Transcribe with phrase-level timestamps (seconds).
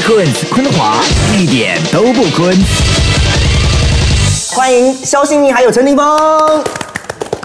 [0.00, 1.02] 坤坤华
[1.36, 2.56] 一点都不坤。
[4.54, 6.81] 欢迎肖心怡还有陈霆峰。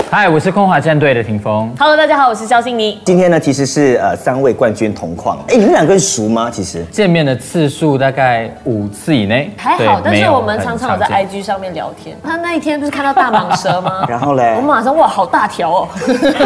[0.09, 1.69] 嗨，我是空华战队的霆锋。
[1.77, 2.97] Hello，大家好，我是肖欣妮。
[3.03, 5.37] 今天呢，其实是呃三位冠军同框。
[5.49, 6.49] 哎，你们两个人熟吗？
[6.49, 12.17] 其实见面的次数大概五次以内，对还好，但是我们常常有在 IG 上面聊天。
[12.23, 14.05] 他那一天不是看到大蟒蛇吗？
[14.07, 15.87] 然后嘞我马上哇，好大条哦，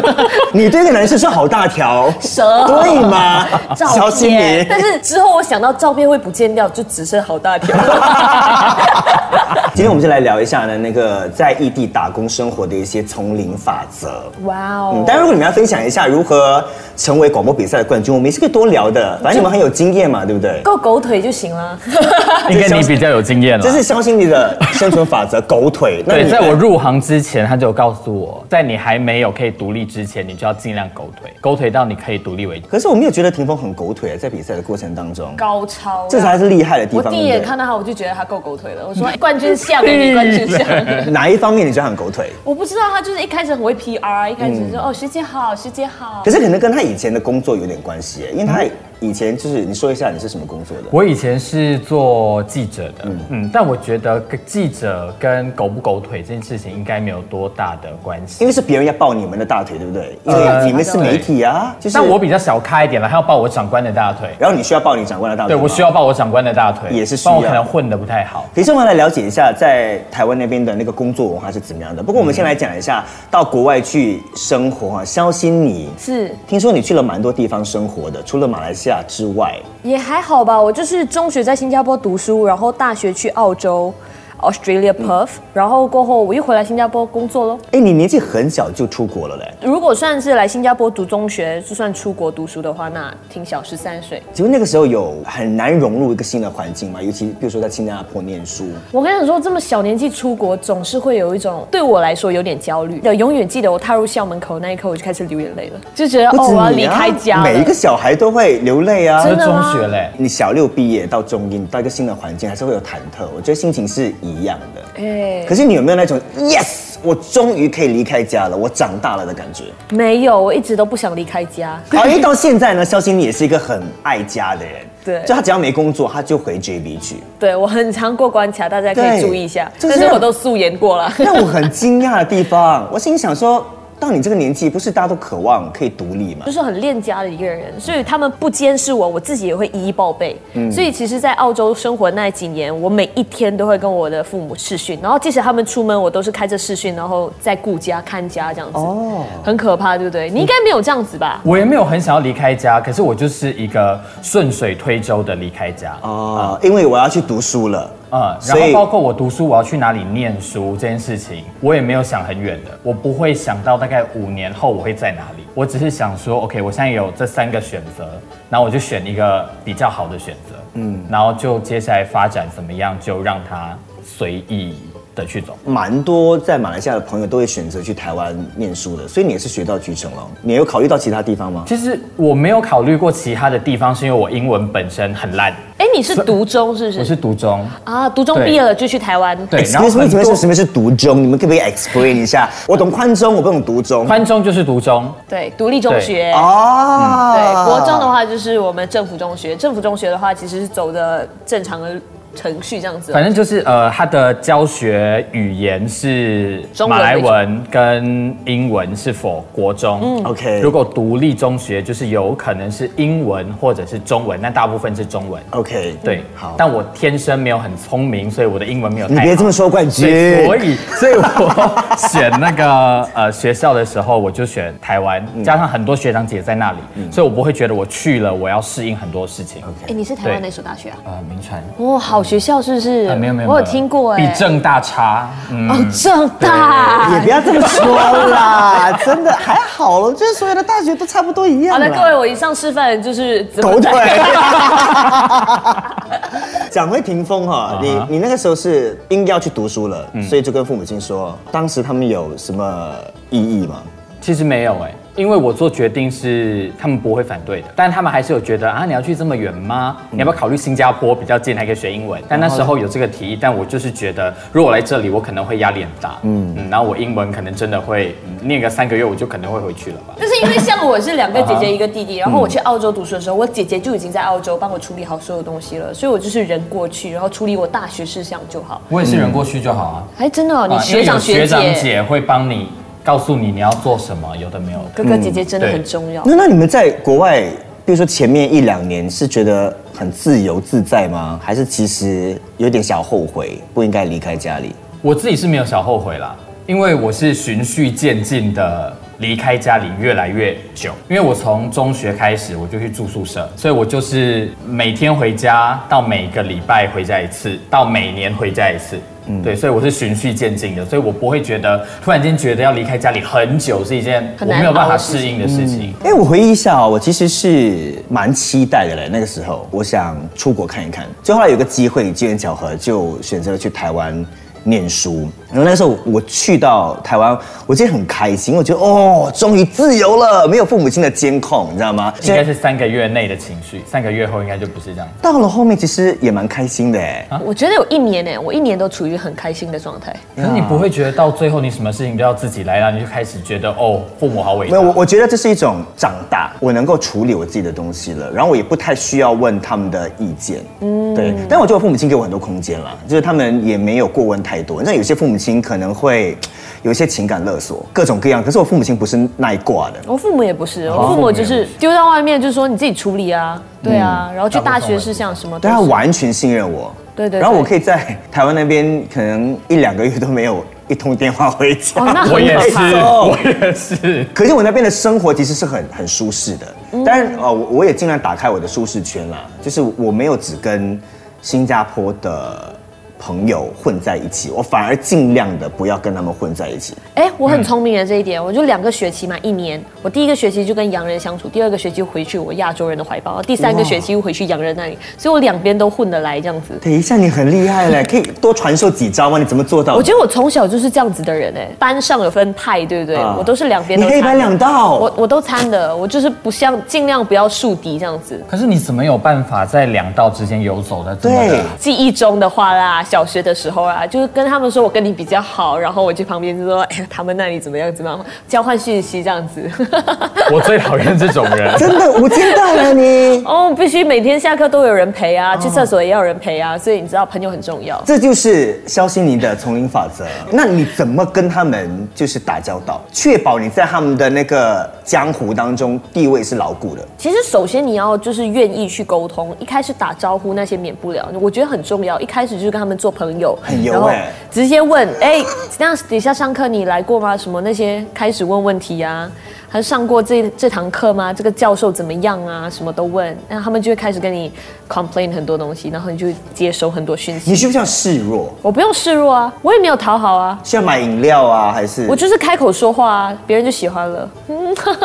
[0.52, 3.46] 你对一个男生说好大条，蛇对吗？
[3.76, 4.68] 照肖欣片妮。
[4.68, 7.78] 但是之后我想到照片会不见掉，就只剩好大条。
[9.74, 14.24] 今天我们就来聊一下呢，那个在异地打工生活的一些丛林法则。
[14.44, 16.64] 哇嗯哦，，嗯，但，如果你们要分享一下如何
[16.98, 19.18] 成为广播比赛的冠军，我们也是可以多聊的。
[19.24, 20.62] 反正你们很有经验嘛，对不对？
[20.64, 21.80] 够狗腿就行了。
[22.50, 23.64] 应该你比较有经验了。
[23.64, 26.04] 这是肖欣妮的生存法则，狗腿。
[26.08, 32.68] 那对，你在我入行之前，他就告诉我，在你还没有可以独立之前，你就要尽量狗腿，狗腿到你可以独立为止。
[32.68, 37.06] 可是我没有觉得霆锋很狗腿，在比赛的过程当中，高超，这才是厉害的地方。
[37.06, 38.86] 我第一眼看到他，我就觉得他够狗腿了。
[38.88, 40.68] 我说哎冠军像哎，你冠军相。
[41.14, 42.32] 哪一方面你觉得很狗腿？
[42.44, 46.32] 我不知道他就是一开始很会 PR，一开始就说、哦学姐好，学姐好可。
[46.32, 48.64] 是可能跟他以前的工作有点关系，因为他
[49.02, 50.84] 以前就是你说一下你是什么工作的？
[50.92, 58.48] 我以前是做记者的，嗯嗯但我觉得跟记者跟狗不狗腿这件事情应该没有多大的关系因。
[58.48, 60.18] 为是别人要抱你们的大腿，对不对？
[60.24, 61.98] 因为呃你们是媒体啊，就是。
[61.98, 68.46] 但我比较小咖一点了，他要抱我长官的大腿，然后你需要抱你长官的大腿，对我需要抱我长官的大腿，也是需要可能混的不太好。
[68.54, 72.04] 可是我们来了解一下，在台湾那边的那个工作文化是怎么样的。
[72.04, 83.94] 不过我们先来讲一下到国外去生活啊，肖欣你是听说你去了蛮多地方生活的，除了马来西亚之外，也还好吧，我就是中学在新加坡读书，然后大学去澳洲。
[84.42, 87.60] Australia Perth，、然后过后我又回来新加坡工作喽。
[87.72, 89.54] 哎，你年纪很小就出国了嘞。
[89.62, 94.22] 如果算是来新加坡读中学，就算出国读书的话，那挺小，十三岁。
[94.34, 97.02] 请问那个时候有很难融入一个新的环境吗？
[97.02, 103.00] 尤其比如说在新加坡念书，我跟你说，这么小年纪出国，总是会有一种对我来说有点焦虑。
[103.04, 107.44] 我永远记得我踏入校门口那一刻，我就开始流眼泪了，就觉得不哦，我要离开家。
[107.44, 109.24] 每一个小孩都会流泪啊。
[109.24, 113.28] 这是中真的吗学嘞，你小六毕业到中一，你到一个新的环境，还是会有忐忑。
[113.36, 114.82] 我觉得心情是一样的。
[115.04, 119.66] 哎可是你有没有那种 yes，我终于可以离开家了，我长大了的感觉？
[119.90, 121.82] 没有，我一直都不想离开家。
[121.92, 124.76] 好，因为到现在呢，肖欣妮也是一个很爱家的人。
[125.04, 127.16] 对就他只要没工作，他就回 JB 去。
[127.40, 129.72] 对我很常过关卡，大家可以注意一下。
[129.80, 131.12] 就是但是我都素颜过了。
[131.18, 133.66] 让我很惊讶的地方，我心里想说，
[134.02, 136.52] 到你这个年纪，不是大家都渴望可以独立吗就？
[136.52, 140.36] 是很恋家的一个人，所以他们不监视我，我自己也会一一报备。
[140.72, 148.80] 所以其实，在澳洲生活那几年，我每一天都会跟我的父母视讯，然后即使他们出门，我都是开着视讯，然后在顾家看家这样子。
[148.80, 150.32] 哦，很可怕，对不对？
[150.32, 151.40] 你应该没有这样子吧？
[151.44, 155.96] 我也没有很想要离开家，可是我就是一个顺水推舟的离开家。
[156.02, 157.88] 哦，因为我要去读书了。
[158.12, 168.08] 嗯，然后包括我读书，我要去哪里念书这件事情，我也没有想很远的，我不会想到大概五年后我会在哪里，我只是想说，OK，我现在有这三个选择，
[168.50, 174.76] 然后我就选一个比较好的选择，嗯，然后就接下来发展怎么样，就让它随意
[175.22, 175.58] 的去走。
[175.66, 180.18] 蛮多在马来西亚的朋友都会选择去台湾念书的，所以你也是学到渠成了。
[180.42, 181.64] 你有考虑到其他地方吗？
[181.68, 187.00] 其实我没有考虑过其他的地方，是因为我英文本身很烂，哎，你是读中是不是？
[187.00, 189.38] 我是读中，啊，读中对毕业了就去台湾。
[189.48, 191.22] 对，然后很多请问什么是读中？
[191.22, 192.50] 你们可不可以 explain 一下？
[192.68, 194.06] 我懂宽中，我不懂读中。
[194.06, 196.32] 宽中就是读中，对，独立中学。
[196.34, 202.00] 哦，对，国中的话就是我们政府中学，政府中学的话其实是走的正常的
[202.36, 203.12] 程序这样子。
[203.12, 210.00] 反正就是呃，他的教学语言是中马来文跟英文是否国中。
[210.02, 215.42] 嗯 OK 如果独立中学就是有可能是英文或者是中文，但大部分是中文。
[215.52, 216.56] OK，对，好。
[216.58, 219.22] 但我天生没有很聪明，所以我的英文没有太好。
[219.22, 220.46] 你别这么说，冠军。
[220.46, 226.78] 所以，所以我选那个呃学校的时候，我就选台湾，嗯加上很多学长姐在那里，
[227.12, 229.62] 所以我不会觉得我去了我要适应很多事情。
[229.88, 230.98] 哎，你是台湾哪所大学啊？
[231.06, 231.64] 呃，名传。
[231.78, 233.10] 哦，好学校是不是？
[233.10, 234.18] 啊，没有没有，我有没听过哎。
[234.18, 235.28] 比正大差。
[235.50, 237.10] 嗯，哦，正大。
[237.14, 237.86] 也不要这么说
[238.30, 241.88] 啦， 真的还好了，就是所有的大学都差不多一样啦。
[241.88, 244.02] 好的，各位，我以上示范就是狗在腿。
[246.72, 252.94] 讲回霆锋哈，你你那个时候是应要去读书了，所以就跟父母亲说，当时他们有什么
[253.30, 253.82] 异议吗？
[254.22, 259.98] 其实没有哎、因为我做决定是他们不会反对的，但他们还是有觉得啊，你要去这么远吗？
[260.10, 262.22] 你要不要考虑新加坡比较近，还可以学英文？
[262.28, 270.16] 但那时候有这个提议，但我就是觉得，如果我来这里，我可能会压力很大，嗯嗯，然后我英文可能真的会、嗯念个三个月，我就可能会回去了吧。
[270.20, 278.82] 就是因为像我是两个姐姐一个弟弟，然后我去澳洲读书的时候，我姐姐就已经在澳洲帮我处理好所有东西了，所以我就是人过去，然后处理我大学事项就好。
[278.90, 280.04] 我也是人过去就好啊。
[280.18, 282.68] 还真的哦，你学长学学长、姐会帮你
[283.04, 284.86] 告诉你你要做什么，有的没有的。
[284.96, 286.24] 哥哥姐姐真的很重要。
[286.26, 287.42] 那那你们在国外，
[287.84, 291.40] 比如说前面一两年是觉得很自由自在吗？
[291.44, 294.76] 还是其实有点小后悔，不应该离开家里？
[295.02, 296.36] 我自己是没有小后悔啦，
[296.68, 300.92] 因为我是循序渐进的离开家里越来越久。
[301.10, 309.00] 因为我从中学开始我就去住宿舍，所以我就是每天回家，到每个礼拜回家一次，到每年回家一次。
[309.28, 315.94] 嗯对，所以我是循序渐进的，所以我不会觉得突然间觉得要离开家里很久是一件我没有办法适应的事情。
[316.04, 319.10] 哎，我回忆一下哦，我其实是蛮期待的嘞。
[319.12, 324.26] 那个时候，我想出国看一看，就后来有个机会，机缘巧合，就选择了去台湾
[324.64, 325.28] 念书。
[325.50, 327.38] 然后那时候我去到台湾，
[327.68, 332.14] 我记得很开心，我觉得哦，终于自由了，没有父母亲的监控，你知道吗？
[332.24, 335.08] 应该是三个月内的情绪，三个月后应该就不是这样。
[335.22, 337.28] 到了后面，其实也蛮开心的哎。
[337.44, 340.16] 我觉得有一年呢，我一年都处于很开心的状态。
[340.38, 344.72] 可是你不会觉得到最后你什么事情都要自己来，然后你就开始觉得哦，父母好伟大。
[344.72, 351.36] 没有，我我觉得这是一种长大，我能够处理我自己的东西了，然后我也不太需要问他们的意见，嗯，对。
[351.50, 354.82] 但我觉得我父母亲给我很多空间啦，就是他们也没有过问太多。
[354.82, 356.36] 那有些父母亲可能会
[356.82, 358.44] 有一些情感勒索，各种各样。
[358.44, 365.80] 可是我父母亲不是那一挂的，我父母也不是，我父母就是丢到外面，就是说你自己处理啊，对啊，然后去大学是像什么对他。
[365.82, 366.92] 完全信任我。
[367.14, 372.02] 对对对然后我可以在台湾那边可能一两个月都没有一通电话回家。
[372.02, 374.26] 哦那很我也是，可怕我也是。
[374.34, 381.00] 可是我那边的生活其实是很很舒适的，嗯当然呃，我我也尽量打开我的舒适圈啦，就是我没有只跟
[381.42, 382.74] 新加坡的
[383.22, 386.96] 朋友混在一起，我反而尽量的不要跟他们混在一起。
[387.14, 396.74] 哎，我很聪明的这一点，我就两个学期嘛，一年，我第一个学期就跟洋人相处，第二个学期回去我亚洲人的怀抱，第三个学期又回去洋人那里，所以我两边都混得来这样子。
[396.82, 399.38] 等一下，你很厉害嘞，可以多传授几招吗？
[399.38, 399.94] 你怎么做到？
[399.94, 403.18] 我觉得我从小就是这样子的人哎，班上有分派，对不对？
[403.18, 408.44] 啊我都是两边你黑白两道我我都参的，我就是不像尽量不要树敌这样子。
[408.50, 411.62] 可是你怎么有办法在两道之间游走的对？
[411.78, 419.70] 记忆中的话啦，小学的时候啊，就是跟他们说我跟你比较好，然后我去旁边就说， 哎呀，他们那里怎么样怎么样，交换讯息这样子。
[420.50, 421.76] 我最讨厌这种人。
[421.78, 423.44] 真的我听到了你。
[423.44, 428.02] 哦，必须每天下课都有人陪啊，去厕所也要有人陪啊，所以你知道朋友很重要。
[428.06, 430.26] 这就是肖心宁的丛林法则。
[430.50, 437.06] 那你怎么跟他们就是打交道，确保你在他们的那个江湖当中地位是牢固的？
[437.18, 442.18] 其实首先你要就是愿意去沟通，一开始打招呼那些免不了，我觉得很重要。
[442.22, 445.44] 一开始就是跟他们做朋友，很油然后欸直接问，哎，
[445.76, 447.36] 这样底下上课你来过吗？
[447.36, 449.32] 什么那些开始问问题啊，
[449.68, 451.34] 还上过这这堂课吗？
[451.34, 452.70] 这个教授怎么样啊？
[452.70, 454.52] 什么都问，那他们就会开始跟你
[454.88, 457.50] complain 很多东西，然后你就接收很多讯息。
[457.50, 458.54] 你需不需要示弱？
[458.62, 464.30] 我不用示弱啊，我也没有讨好啊，需要买饮料啊，还是我就是开口说话啊，别人就喜欢了。
[464.76, 465.00] 可是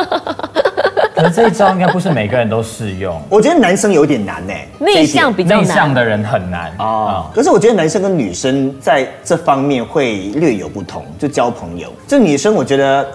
[1.37, 5.95] 这一招应该不是每个人都适用， 我觉得男生有点难呢、内向比较内向难。
[5.95, 6.73] 的人很难。
[7.35, 11.93] 可是我觉得男生跟女生在这方面会略有不同，就交朋友。
[12.09, 13.07] 就女生我觉得。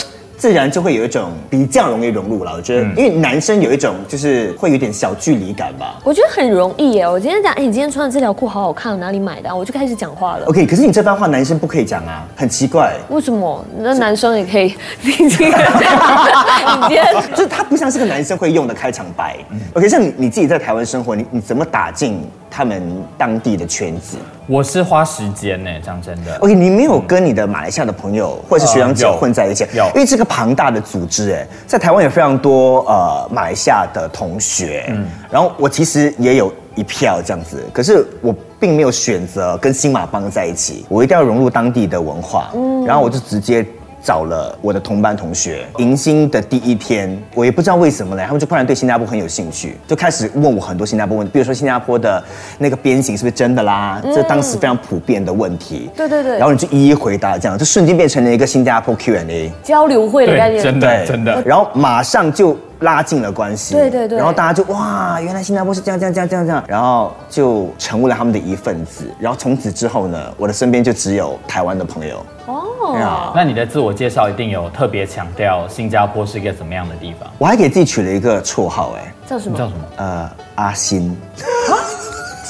[0.41, 5.99] 自然就会有一种比较容易融入了，我觉得，因为男生有一种就是会有点小距离感吧。
[6.03, 7.07] 我觉得很容易耶！
[7.07, 10.47] 我今天讲，哎、你今天穿的这条裤好好看，哪里买的啊、我就开始讲话了。
[10.47, 12.95] OK，可是你这番话男生不可以讲啊，很奇怪。
[13.09, 13.63] 为什么？
[13.77, 14.69] 那男生也可以
[15.03, 15.47] 听听。
[15.47, 17.05] 你今天
[17.35, 19.37] 就是他不像是个男生会用的开场白。
[19.75, 22.19] OK，像你你自己在台湾生活，你你怎么打进
[22.53, 22.83] 他们
[23.17, 26.35] 当地的圈子我是花时间呢，讲真的。
[26.41, 43.65] ？OK，你没有跟你的马来西亚的朋友或者是学长姐混在一起，有因为这个庞大的组织，哎，在台湾有非常多呃马来西亚的同学，嗯，然后我其实也有一票这样子，可是我并没有选择跟新马帮在一起，我一定要融入当地的文化，嗯，然后我就直接。
[44.03, 52.23] 找了我的同班同学，迎新的第一天，我也不知道为什么嘞，他们就突然对新加坡很有兴趣，就开始问我很多新加坡问题，比如说新加坡的
[52.57, 55.89] 那个鞭刑是不是真的啦，这当时非常普遍的问题。
[55.95, 59.51] 对对对然后你就一一回答，这样就瞬间变成了一个新加坡 Q&A。
[59.63, 61.41] 交流会的概对，念，真的真的。
[61.43, 63.73] 然后马上就拉近了关系。
[63.73, 69.11] 对对对然后大家就哇，原来新加坡是这样这样这样这样这样，然后就成为了他们的一份子。
[69.19, 72.23] 然后从此之后呢，我的身边就只有台湾的朋友。
[72.47, 77.29] 哦，呀那你的自我介绍一定有特别强调新加坡是一个怎么样的地方？
[77.37, 79.57] 我还给自己取了一个绰号，哎，叫什么？
[79.57, 79.79] 叫什么？
[79.97, 81.15] 呃，阿新。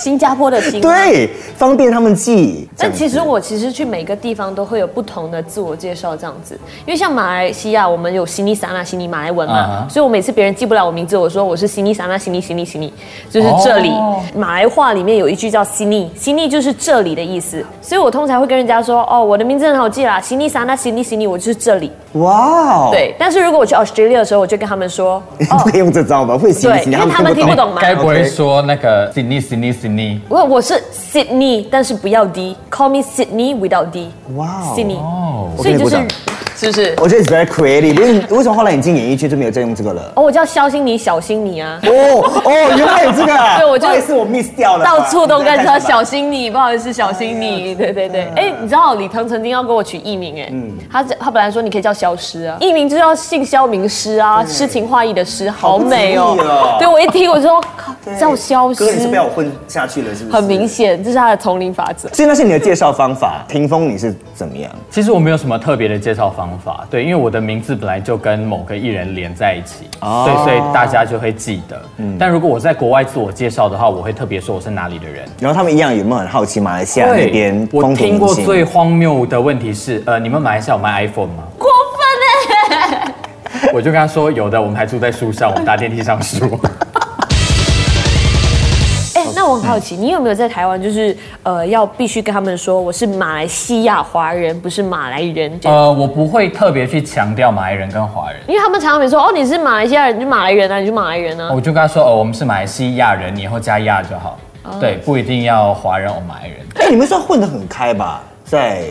[0.02, 0.82] 新加坡的新。。
[0.82, 2.68] 对，方便他们记。
[2.76, 6.60] 这但其实我其实去每个地方都会有不同的自我介绍，这样子。
[6.86, 12.92] 因为像马来西亚，我们有悉尼、撒那、悉尼马来文嘛所以我每次别人记不了我名字，我说我是悉尼、撒那、悉尼、悉尼、悉尼，
[13.30, 13.90] 就是这里。
[13.90, 17.64] 哦马来话里面有一句叫悉尼，悉尼就是这里的意思。
[17.82, 21.92] 所以我通常会跟人家说，哦，我的名字很好记啦，悉尼、撒那、悉尼、悉尼，我就是这里。
[22.14, 23.14] 哇哦，对。
[23.20, 26.38] 但是如果我去 Australia 的时候，我就跟他们说， 不可以用这招吧？
[26.38, 30.20] 会洗对因为他们听不懂嘛该不会说那个 Sydney Sydney Sydney？
[30.30, 34.10] 我我是 Sydney，但是不要 D，call me Sydney without D。
[34.36, 35.96] 哇哦 Sydney，哦所以就是
[36.56, 36.96] 是不是？
[36.98, 38.00] 我觉得 it's very creative。
[38.00, 40.12] 为什为什么后来你进演艺圈就没有再用这个了？
[40.16, 43.58] 哦，我叫肖心妮，小心你啊，哦哦，原来有这个啊。
[43.62, 44.86] 对我就不好意思，我 miss 掉了。
[44.86, 48.28] 到处都跟他你在干什么小心你，不好意思，小心你，对对对。
[48.36, 56.76] 哎，你知道李腾曾经要给我取艺名，哎，嗯他他本来说你可以叫肖诗啊，艺名就叫姓肖名诗啊，诗情画意的诗，好美哦。
[56.80, 60.36] 对我一听我就说靠，叫肖哥，你是被诗，我混下去了，是不是？
[60.36, 60.62] 很明。
[60.72, 62.08] 显，这是他的丛林法则。
[62.14, 63.44] 所以那是你的介绍方法。
[63.48, 64.72] 霆锋你是怎么样？
[64.90, 71.80] 其实我没有什么特别的介绍方法，对，因为我的名字本来就跟某个艺人连在一起，哦对，所以大家就会记得。
[71.98, 75.24] 嗯但如果我在国外自我介绍的话，我会特别说我是哪里的人。
[75.40, 81.44] 然后他们一样有没有很好奇马来西亚那边听过最荒谬的问题是，呃，你们马来西亚有卖 iPhone 吗？
[81.60, 83.14] 过分哎！
[83.72, 86.60] 我就跟他说有的，我们还住在树上，我们搭电梯上树。
[89.52, 95.60] 我很好奇，你有没有在台湾，就是呃，要必须跟他们说我是马来西亚华人，不是马来人？
[95.66, 98.40] 呃，我不会特别去强调马来人跟华人。
[98.48, 101.52] 因为他们常常会说，哦，你是马来西亚人，你就马来人啊，你就马来人啊。
[101.54, 104.40] 我就跟他说，哦，我们是马来西亚人，你以后加亚就好。
[104.80, 106.58] 对，不一定要华人或马来人。
[106.76, 108.22] 哎，你们算混得很开吧？
[108.46, 108.84] 在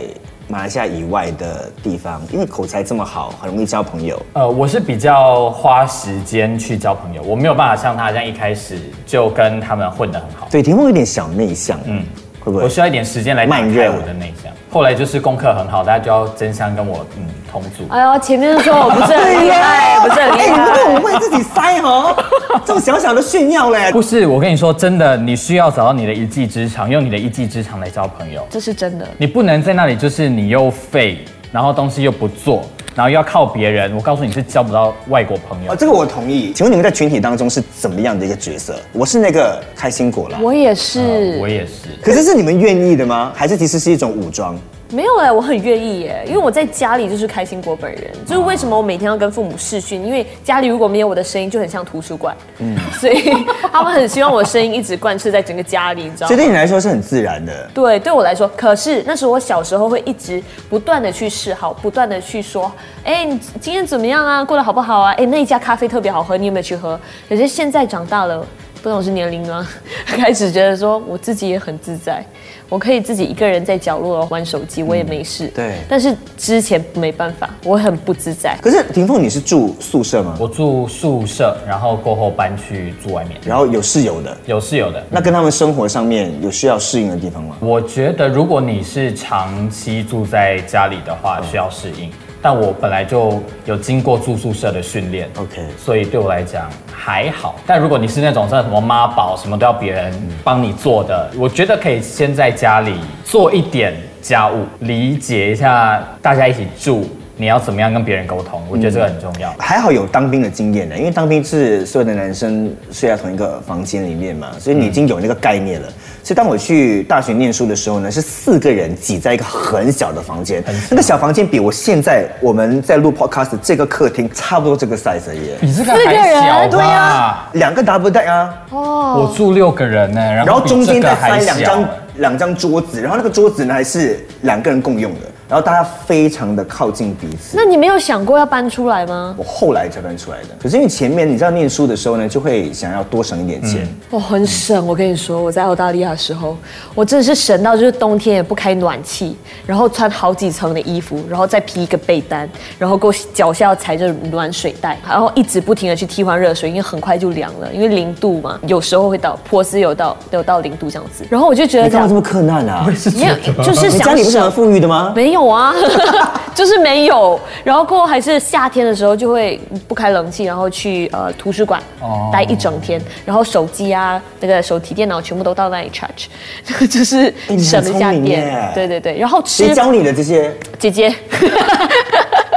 [0.50, 4.21] 马来西亚以外的地方，因为口才这么好，很容易交朋友。
[4.33, 8.76] 呃，我是比较花时间去交朋友，我没有办法像他这样一开始
[9.07, 10.49] 就跟他们混得很好。
[10.50, 12.02] 对，霆锋有点小内向，嗯，
[12.40, 12.64] 会不会？
[12.64, 14.52] 我需要一点时间来打慢热开我的内向。
[14.73, 17.85] 后来就是功课很好，大家就要争相跟我嗯同组。
[17.90, 20.94] 哎呦，前面说我不是很厉害， 不是很厉哎，你们都害。
[20.94, 22.16] 很为自己塞哦，
[22.64, 23.90] 这种小小的炫耀嘞。
[23.90, 28.47] 不是，我跟你说真的，你需要找到你的一技之长，用你的一技之长来交朋友。
[28.49, 29.06] 这是真的。
[29.18, 31.18] 你不能在那里就是你又废，
[31.50, 32.64] 然后东西又不做，
[33.00, 33.97] 然后又要靠别人。
[33.97, 35.75] 我告诉你是交不到外国朋友哦，。
[35.75, 36.52] 这个我同意。
[36.52, 38.78] 请问你们在群体当中是怎么样的一个角色？
[38.92, 40.38] 我是那个开心果啦。
[40.42, 41.88] 我也是，呃我也是。
[42.02, 43.33] 可是是你们愿意的吗？
[43.35, 44.54] 还是其实是一种武装？
[44.90, 53.32] 没有哎、我很愿意耶，因为我在家里就是开心果本人，就是为什么我每天要跟父母视讯，因为家里如果没有我的声音，就很像图书馆，嗯， 所以
[53.70, 56.28] 他们很希望我的声音一直贯彻在整个家里，你知道吗？
[56.28, 57.70] 所以对你来说是很自然的。
[57.73, 62.70] 对，对我来说，可是那时候我小时候会一直不断的去示好，不断的去说，
[63.04, 64.44] 哎，你今天怎么样啊？
[64.44, 65.12] 过得好不好啊？
[65.12, 66.99] 哎，那一家咖啡特别好喝，你有没有去喝？
[67.28, 68.44] 可是现在长大了，
[68.83, 69.67] 不懂是年龄吗？
[70.07, 72.25] 开始觉得说我自己也很自在，
[72.69, 75.49] 我可以自己一个人在角落玩手机，我也没事。
[75.55, 78.57] 对但是之前没办法，我很不自在。
[78.61, 80.37] 可是霆锋，你是住宿舍吗？
[80.41, 85.05] 我住宿舍，然后过后搬去住外面，然后有室友的，有室友的。
[85.11, 87.57] 那跟他们生活上面有需要适应的地方吗？
[87.61, 92.11] 我觉得如果你是长期住在家里的话，需要适应。
[92.42, 97.56] 但我本来就有经过住宿舍的训练 OK 所以对我来讲还好。
[97.66, 102.94] 但如果你是那种像什么妈宝，什么都要别人帮你做的，我觉得可以先在家里
[103.25, 107.06] 做一点家务，理解一下大家一起住，
[107.37, 109.54] 你要怎么样跟别人沟通，我觉得这个很重要。
[109.59, 115.88] 还好有当兵的经验呢，因为当兵是所有的男生睡在同一个房间里面嘛，所以你已经有那个概念了。
[116.23, 125.50] 所以当我去大学念书的时候呢，是四个人挤在一个很小的房间，那个小房间比我现在我们在录 podcast 这个客厅差不多这个 size 而已。
[125.61, 127.00] 你这个四个还小人对呀？
[127.00, 137.57] 啊，两个 double deck 啊，我住六个人呢，然然后中间再塞两张两张桌子，然后那个桌子呢还是两个人共用的，然后大家非常的靠近彼此。
[137.57, 139.35] 那你没有想过要搬出来吗？
[139.37, 143.87] 我后来才搬出来的，可是因为前面你知道念书的时候呢，就会想要多省一点钱。
[144.11, 146.57] 我很省，我跟你说，我在澳大利亚的时候，
[146.95, 162.87] 我真的是省到就是冬天也不开暖气，然后穿好几层的衣服，然后再披一个被单，然后够脚下要踩着暖水袋，然后一直不停的去替换热水，因为很快就凉了，因为零度嘛，有时候会到波斯有到有到零度这样子，然后我就觉得干嘛这么困难啊？
[163.16, 164.52] 没有就是想你家里不是很省。
[164.52, 165.12] 富裕的吗？
[165.16, 165.75] 没有有啊，
[166.54, 167.40] 就是没有。
[167.64, 176.26] 然后过后还是夏天的时候就会不开冷气，然后去呃图书馆哦待一整天，然后手机啊那个手提电脑全部都到那里 charge，
[176.88, 178.73] 就是哎你很省一下电。
[178.75, 180.54] 对对对，然后吃谁教你的这些？
[180.78, 181.14] 姐姐。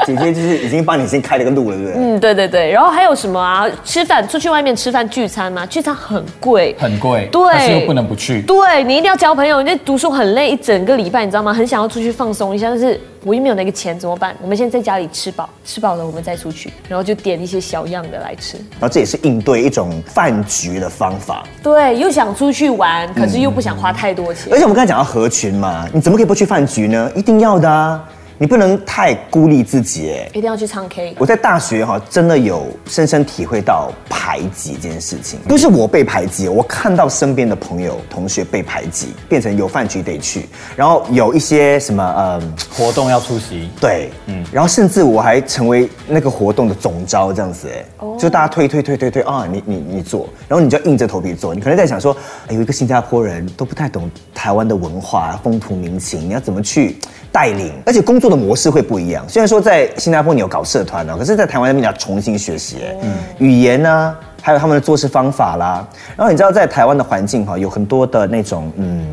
[0.05, 2.01] 姐姐就是已经帮你先开了个路了，对不对？
[2.01, 3.67] 嗯，对对对，然后还有什么啊？
[3.83, 8.41] 吃饭出去外面吃饭聚餐嘛，聚餐很贵，很贵，对但是又不能不去。
[8.41, 11.53] 对你一定要交朋友，你这读书很累，一整个礼拜，你知道吗？
[11.53, 14.36] 很想要出去放松一下，但是我又没有那个钱，怎么办？
[14.41, 18.57] 我们先在家里吃饱，吃饱了我们再出去，然后就点一些小样的来吃。
[18.57, 21.43] 然后这也是应对一种饭局的方法。
[21.62, 24.51] 对，又想出去玩，可是又不想花太多钱。
[24.51, 27.12] 而且我们刚才讲到合群嘛，你怎么可以不去饭局呢？
[27.15, 28.03] 一定要的啊！
[28.37, 30.29] 你不能太孤立自己哎。
[30.33, 31.15] 一定要去唱 K。
[31.19, 47.85] 我在大学哈，真的有深深体会到排挤这件事情，不是我被排挤，我看到身边的朋友、同学被排挤，变成有饭局得去，然后有一些什么嗯，活动要出席，对，嗯，然后甚至我还成为那个活动的总招这样子，哎，
[48.17, 52.15] 就大家推推推推推啊，你你你做，然后你就要硬着头皮做，你可能在想说，
[52.47, 56.97] 哎，有一个新加坡人都不太懂台湾的文化、风土民情，你要怎么去
[57.33, 57.73] 带领？
[57.85, 59.27] 而且工作的模式会不一样。
[59.27, 65.85] 虽然说在新加坡你有搞社团呢，可是在台湾那边你要重新学习，嗯，语言呢、还有他们的做事方法啦。
[66.15, 69.07] 然后你知道在台湾的环境哈，有很多的那种嗯，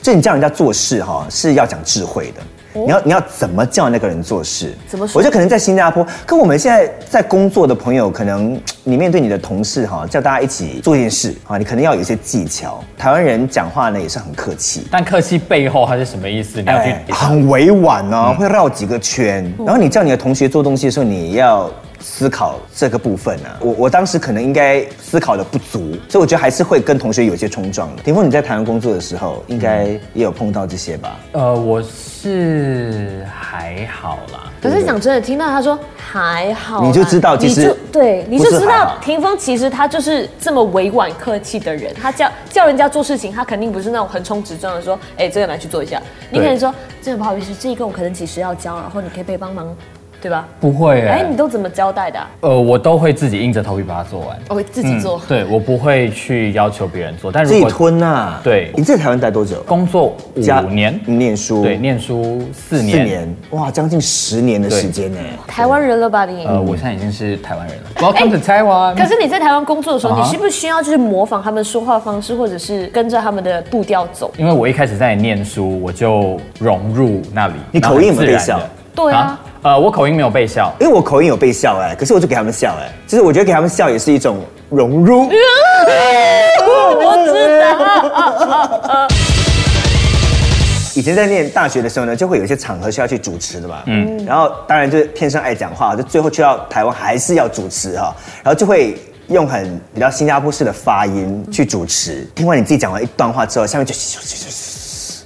[0.00, 2.42] 就你叫人家做事哈是要讲智慧的。
[2.84, 4.74] 你要你要怎么叫那个人做事？
[4.86, 12.82] 怎么说我觉得可能在新加坡，跟我们现在在工作的朋友，可能 你面对你的同事哈，叫大家一起做一件事啊，你可能要有一些技巧。
[12.96, 16.60] 台湾人讲话呢也是很客气，但客气背后它是什么意思？
[16.60, 19.44] 你要去哎，很委婉哦，会绕几个圈。
[19.58, 21.70] 然后你叫你的同学做东西的时候，你要
[22.00, 23.58] 思考这个部分啊。
[23.60, 28.02] 我我当时可能应该思考的不足，所以我觉得还是会跟同学有一些冲撞的。
[28.02, 31.18] 霆锋，你在台湾工作的时候，应该也有碰到这些吧？
[31.32, 31.82] 呃，我
[32.20, 34.50] 是还好啦。
[34.60, 41.94] 可是讲真的，听到他说还好，你就知道其实你就对，你就知道霆锋其实他就是这么委婉客气的人。
[41.94, 46.02] 他叫叫人家做事情，他肯定不是那种横冲直撞的说，哎，这个拿去做一下。
[46.30, 49.72] 你可能说，真的不好意思，这一个我可能几时要交，然后你可以被帮忙，
[50.20, 50.46] 对吧？
[50.60, 52.28] 不会哎，哎你，都怎么交代的啊？
[52.40, 54.36] 呃，我都会自己硬着头皮把它做完。
[54.48, 55.20] 我会自己做。
[55.28, 59.62] 对我不会去要求别人做，但自己如果吞呐、对你在台湾待多久？
[59.62, 65.18] 工作五加年，念书，对，念书四年四年，哇，将近十年的时间呢。
[65.46, 66.44] 台湾人了吧你？
[66.46, 67.82] 呃，我现在已经是台湾人了。
[67.96, 68.96] Welcome to Taiwan。
[68.96, 74.32] 可是你在台湾工作的时候，你需不是需要就是模仿他们说话方式，或者是跟着他们的步调走？
[74.36, 77.54] 因为我一开始在念书，我就融入那里。
[77.70, 80.72] 你口音有没有被笑然后很自然的对啊呃，我口音没有被笑。
[80.78, 84.38] 因为我口音有被笑哎，可是我就给他们笑哎，就是我觉得给他们笑也是一种
[84.70, 85.28] 融入。
[86.90, 89.08] 我知道。
[90.94, 98.96] 以前在念大学的时候呢，就会有一些场合需要去主持的嘛，嗯，然后当然就是天生爱讲话，就最后去到台湾还是要主持哈，然后就会
[99.28, 102.24] 用很比较新加坡式的发音去主持。
[102.34, 103.92] 听完你自己讲完一段话之后，下面就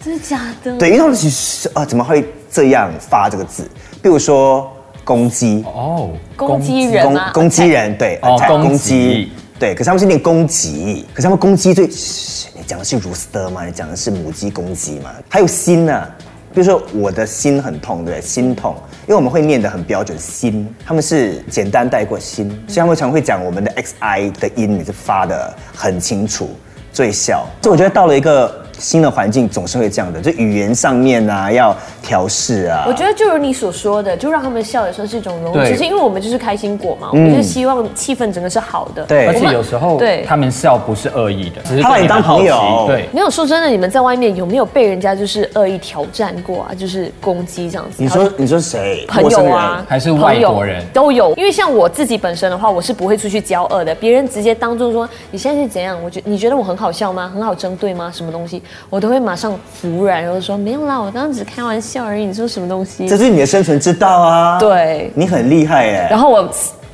[0.05, 0.77] 真的假的？
[0.79, 3.67] 对，因为他们其实啊怎么会这样发这个字？
[4.03, 4.69] 比如说
[5.05, 7.31] 公鸡，哦，攻击人公吗？
[7.33, 13.65] 公鸡人，对，哦攻击公鸡，对，可是他们是念公鸡，可是他们公鸡最，嘘你讲的是 rooster 吗？
[13.65, 15.11] 你讲的是母鸡公鸡吗？
[15.29, 16.07] 还有心呢、
[16.53, 18.21] 比如说我的心很痛，对不对？
[18.21, 26.51] 心痛，因为我们会念得很标准，心，他们是简单带过心，所以他们常会讲我们的 xi 的音，你是发的很清楚，
[26.93, 27.47] 最小。
[27.63, 32.85] 所以我觉得到了一个新的环境，总是会这样的，就语言上面啊要调试啊。
[32.87, 35.53] 我觉得就如你所说的，就让他们笑也算是一种融入。
[35.53, 39.05] 对只是因为我们就是开心果嘛，我们就希望气氛整个是好的。
[39.05, 46.75] 对而且有时候对他们笑不是恶意的，只是他把你当朋友奇对，没有说真的，你们在外面有没有被人家就是恶意挑战过啊？
[46.75, 48.03] 就是攻击这样子？
[48.03, 49.07] 你说你说谁？
[49.07, 51.33] 朋友啊，还是外国人都有。
[51.37, 53.95] 因为像我自己本身的话，我是不会出去交恶的。
[53.95, 57.31] 别人直接当众说你现在是怎样，我觉你觉得我很好笑吗？
[57.33, 58.11] 很好针对吗？
[58.13, 62.27] 什么东西，我都会马上服软，然后说没有啦，我刚刚只是开玩笑而已。
[62.27, 63.17] 你说什么东西这？
[63.17, 64.59] 是你的生存之道啊！
[64.59, 66.09] 对你很厉害哎。
[66.11, 66.49] 然后我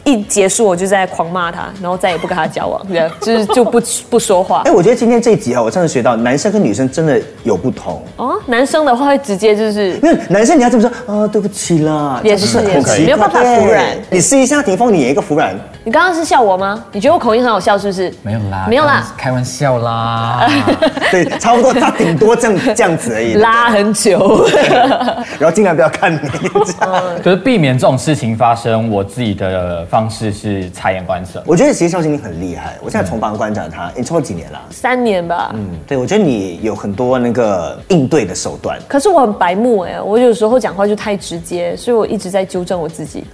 [0.08, 4.70] 一结束，我就在狂骂他，然后再也不跟他交往，这样 就是就不不说话哎，。
[4.70, 8.02] 我觉得今天这一集啊，我真的学到男生跟女生真的有不同。
[8.16, 15.54] 哦，男生的话会直接就是因为男生你要这么说啊，对不起啦，也是也是奇怪没有办法服软你试一下，霆锋，你演一个服软。
[15.84, 16.84] 你刚刚是笑我吗？
[16.92, 18.12] 你觉得我口音很好笑是不是？
[18.22, 20.46] 没有啦，没有啦，开玩笑啦。
[21.10, 23.34] 对，差不多，他顶多这样 这样子而已。
[23.34, 24.46] 拉很久。
[25.38, 26.18] 然后尽量不要看你。
[26.66, 31.42] 这样可是避免这种事情发生，我自己的方方式是察言观色。
[31.44, 34.60] 我觉得其实孝心你很厉害，我现在从旁观察他，你超过几年了？
[34.70, 35.50] 三年吧。
[35.56, 38.78] 嗯，对，我觉得你有很多那个应对的手段。
[38.86, 43.24] 可是我很白目哎，我有时候讲话就太直接，所以我一直在纠正我自己。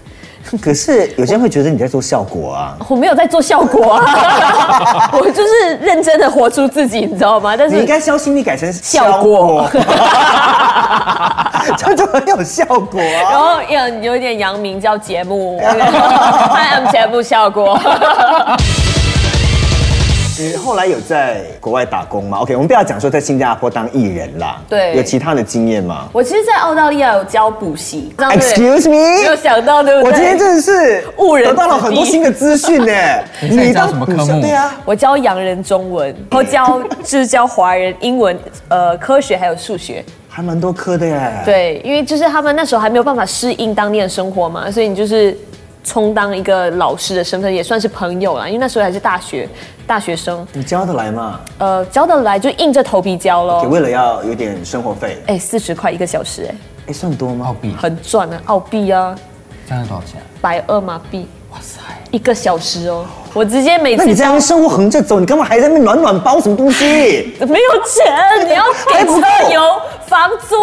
[0.61, 7.57] 可是有些人会觉得你在做效果啊，我没有在做效果啊， 我就是认真的活出自己，你知道吗？
[7.57, 9.68] 但是你应该消心力改成效果，
[11.76, 13.30] 这样就很有效果啊。
[13.30, 17.78] 然后有有一点扬名叫节目，I am 节目效果。
[20.37, 24.61] 你后来有在国外打工吗？OK，我们不要讲说在新加坡当艺人啦。
[24.68, 30.11] 对有其他的经验吗我其实，在澳大利亚有教补习？Excuse 没有 me，想到对不对？
[30.11, 32.92] 我今天真的是误人得到了很多新的资讯呢。
[33.42, 38.37] 你在教什么科目对啊，我教洋人中文，然后教就是教华人英文、
[38.68, 40.05] 呃科学还有数学。
[40.29, 45.37] 还蛮多科的耶。，对，因为就是他们那时候还没有办法适应当地的生活嘛，所以你就是
[45.85, 48.47] 充当一个老师的身份，也算是朋友啦。
[48.47, 49.49] 因为那时候还是大学
[49.87, 51.38] 大学生，你教得来吗？
[51.59, 53.62] 呃，教得来就硬着头皮教也咯。
[53.64, 56.55] 为了要有点生活费，哎，四十块一个小时，哎，
[56.88, 57.55] 哎，算多吗？
[57.61, 59.14] 币很赚啊，澳币啊，
[59.68, 60.25] 这样是多少钱啊？
[60.40, 61.81] 百二马币哇塞！
[62.11, 63.05] 一个小时哦。
[63.35, 67.35] 我直接每那次你这样生活横着走，你干嘛还在那边暖暖包什么东西？
[67.40, 69.61] 没有钱，你要给车油、
[70.07, 70.55] 房租，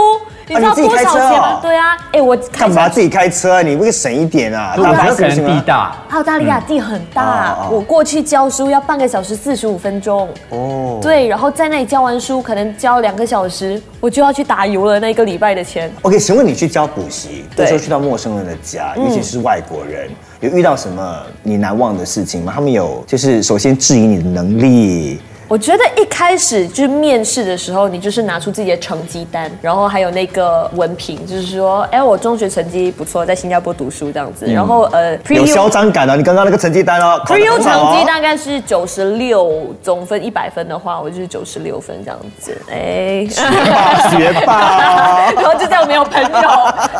[0.51, 1.59] 你知道你自己多少开车哦钱吗？
[1.61, 3.61] 对啊，哎，我干嘛自己开车啊？
[3.61, 4.73] 你不会省一点啊？
[4.77, 5.45] 我觉得可能？
[5.45, 10.27] 地大，澳大利亚地很大，我过去教书要半个小时四十五分钟。
[10.49, 15.91] 哦，对，然后在那里教完书，可能教两个小时，我就要去打油了那一个礼拜的钱。
[16.01, 20.09] OK，请问你去教补习，有对时候去到陌生人的家，尤其是外国人，
[20.41, 22.51] 有遇到什么你难忘的事情吗？
[22.53, 34.45] 他们有就是首先质疑你的能力，我觉得一开始就面试的时候，你就是拿出自己的成绩单，然后还有那个文凭，就是说，哎，我中学成绩不错，在新加坡读书这样子。
[34.45, 36.15] 然后呃有嚣张感啊！
[36.15, 42.57] 你刚刚那个成绩单哦 Pre-U 成绩大概是九十六，总分一百分的话，我就是九十六分这样子。
[42.71, 46.29] 哎，学霸学霸哦，然后就这样没有朋友。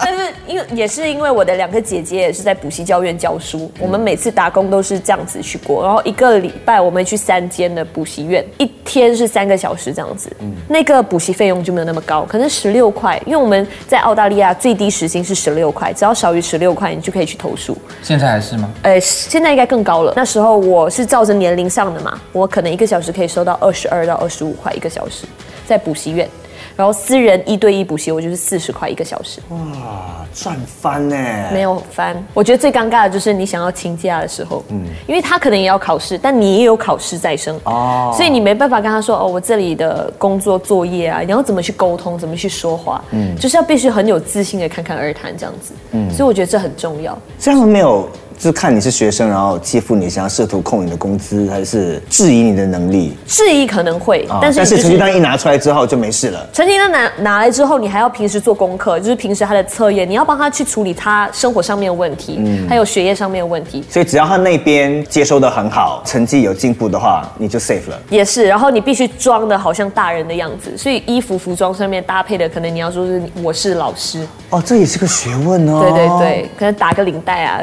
[0.04, 5.86] 但是因为也是因为我的两个姐姐也是在补习教院教书，我们每次打工都是这样子去过。
[5.86, 10.32] 然后一个礼拜我们去三间的补习院，一天是三个小时这样子。
[10.68, 17.78] 那个补习费用就没有那么高，可能十六块，因为我们在澳大利亚最低时薪是十六块，只要少于十六块，你就可以去投诉。
[18.02, 18.72] 现在还是吗？
[18.84, 20.14] 呃，现在应该更高了。
[20.16, 25.26] 那时候我是照着年龄上的嘛，我可能一个小时可以收到二十二到二十五块一个小时，
[25.66, 26.28] 在补习院。
[26.76, 31.16] 然后私人一对一补习，我就是四十块一个小时，哇，赚翻呢！
[31.52, 32.16] 没有翻。
[32.34, 47.18] 我觉得最尴尬的就是你想要请假的时候，嗯，因为他可能也要考试，但你也有考试在身，哦，所以你没办法跟他说哦，我这里的工作作业啊，你要怎么去沟通，怎么去说话，嗯，就是要必须很有自信的侃侃而谈这样子，嗯，所以我觉得这很重要。
[47.38, 48.08] 这样没有，
[48.42, 53.16] 就看你是学生，然后欺负你，想要试图扣你的工资，还是质疑你的能力？
[53.28, 56.44] 质疑可能会，啊但是你就是但成绩单一拿出来之后就没事了。
[56.52, 68.00] 成绩单拿拿来之后，你还要平时做功课，就是平时他的测验，你要帮他去处理他生活上面的问题，嗯还有学业上面的问题，所以只要他那边接收的很好，成绩有进步的话，你就 safe 了。
[68.10, 68.48] 也是。
[68.48, 75.82] 然后你必须装的好像大人的样子，所以衣服服装上面搭配的，可能你要说是我是老师，哦，这也是个学问哦。
[75.82, 77.62] 对对对，可能打个领带啊。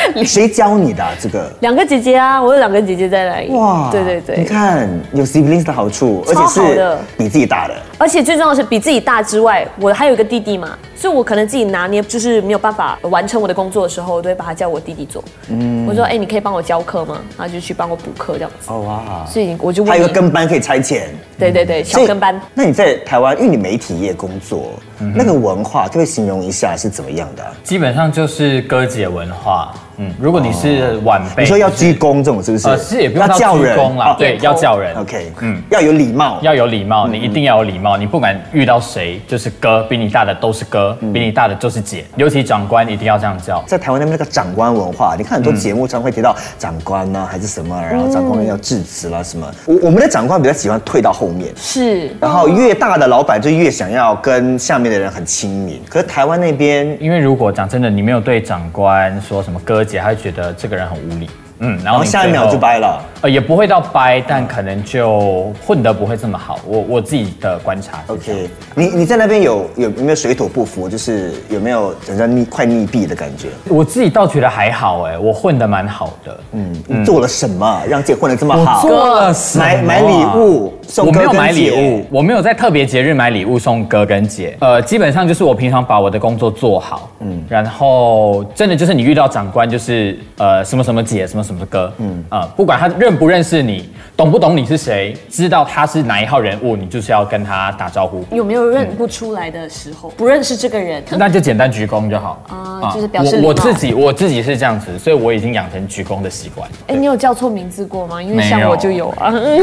[0.24, 1.50] 谁教你的啊、这个？
[1.60, 3.50] 两个姐姐啊，我有两个姐姐在那里。
[3.50, 7.74] 哇，对对对，你看有 siblings 的好处，而且是的你自己大的。
[7.98, 15.24] 而且最重要的是，比自己大之外，我还有一个弟弟嘛，所以我可能自己拿捏就是没有办法完成我的工作的时候，我都会把他叫我弟弟做。
[15.48, 17.20] 嗯，我说，哎、你可以帮我教课吗？
[17.36, 18.70] 然后就去帮我补课这样子。
[18.70, 21.06] 哦哇，所以我就问还有你个跟班可以差遣。
[21.36, 22.40] 对对对，小跟班。
[22.54, 29.74] 那你在台湾，因为你媒体业工作，嗯那个文化，可不可以形容一下是怎么样的啊、基本上就是哥姐文化。
[30.02, 32.68] 嗯，如果你是晚辈，你说要鞠躬这种是不是？
[32.68, 34.96] 呃，是也不用叫人躬啦，哦对，要叫人。
[34.96, 36.38] OK，嗯，要有礼貌。
[36.42, 37.96] 要有礼貌，你一定要有礼貌。
[37.96, 42.04] 你不管遇到谁，就是哥，比你大的都是哥，比你大的就是姐。
[42.16, 43.62] 尤其长官一定要这样叫。
[43.66, 49.46] 在台湾那边那个长官文化，你看很多节目常会提到长官呢、还是什么，然后长官要致辞啦什么。
[49.66, 55.80] 我我们的长官比较喜欢退到后面，是，然后越大的老板就越想要跟下面的人很亲民。
[55.88, 61.28] 可是台湾那边，因为如果讲真的，你没有对长官说什么哥姐，他会觉得这个人很无理。
[61.62, 63.00] 嗯，然然后下一秒就掰了。
[63.20, 66.58] 呃，也不会到掰，但可能就混得不会这么好。
[66.66, 70.88] 我我自己的观察 OK，你你在那边有有有没有水土不服？
[70.88, 73.48] 就是有没有人家溺快溺毙的感觉？
[73.68, 76.40] 我自己倒觉得还好哎，我混得蛮好的。
[76.52, 78.80] 嗯，你做了什么让自己混得这么我好？
[78.80, 84.56] 做了什么啊买买礼物送哥跟我没有买礼物，我没有在特别节日买礼物送哥跟姐。
[84.58, 98.24] 呃，基本上就是我平常把我的工作做好，嗯，然后真的就是你遇到长官就是呃什么什么姐什么什么哥，嗯啊、不管他认不认识你，懂不懂你是谁，知道他是哪一号人物，你就是要跟他打招呼。
[98.30, 100.10] 有没有认不出来的时候？
[100.10, 106.68] 不认识这个人，那就简单鞠躬就好啊就是表示礼貌我我自己我自己是这样子，所以我已经养成鞠躬的习惯。
[106.88, 108.22] 哎，你有叫错名字过吗？
[108.22, 109.60] 因为像我就有啊， 你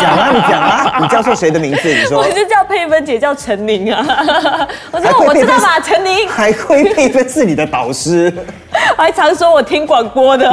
[0.00, 1.88] 讲啊，你讲啊，你叫错谁的名字？
[1.88, 4.04] 你说我就叫佩芬姐叫陈宁啊，
[4.92, 8.32] 我还说会佩芬我知道吧，陈宁，还亏佩芬是你的导师，
[8.96, 10.50] 还常说我听广播的，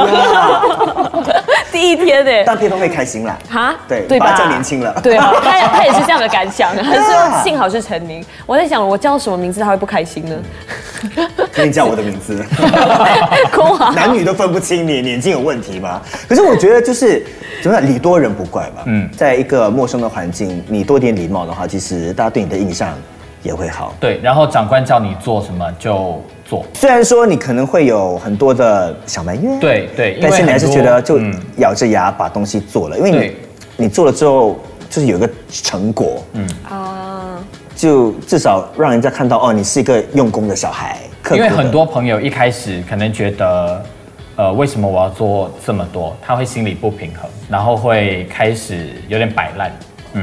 [1.72, 2.30] 第一天呢。
[2.46, 3.38] 但佩芬会开心啦。
[3.48, 4.34] 哈，对对吧？
[4.36, 8.24] 叫年轻了对啊， 他他也是这样的感想，他说幸好是陈宁。
[8.46, 10.36] 我在想，我叫什么名字他会不开心呢？
[11.52, 12.44] 可以叫我的名字。
[13.52, 16.00] 空啊，男女都分不清你，眼睛有问题吗？
[16.28, 17.24] 可是我觉得就是
[17.62, 18.82] 怎么样，礼多人不怪嘛。
[18.86, 22.90] 嗯，在一个陌生的环境，你多点礼貌的话，其实大家对你的印象
[23.42, 23.94] 也会好。
[23.98, 26.66] 对，然后长官叫你做什么就做。
[26.74, 31.32] 虽然说你可能会有很多的小埋怨，对对但是你还是觉得就嗯。
[31.58, 34.58] 咬着牙把东西做了，因为你你做了之后
[34.88, 36.48] 就是有一个成果，嗯。
[36.68, 37.38] 啊，
[37.76, 40.98] 就至少让人家看到哦，你是一个用功的小孩，
[41.32, 43.84] 因为很多朋友一开始可能觉得，
[44.36, 46.16] 呃，为什么我要做这么多？
[46.20, 49.70] 他会心里不平衡，然后会开始有点摆烂。